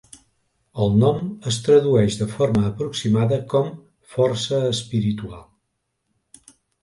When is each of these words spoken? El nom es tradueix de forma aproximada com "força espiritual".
El 0.85 0.95
nom 1.01 1.19
es 1.51 1.57
tradueix 1.67 2.15
de 2.21 2.27
forma 2.31 2.63
aproximada 2.71 3.39
com 3.53 3.69
"força 4.15 4.63
espiritual". 4.73 5.45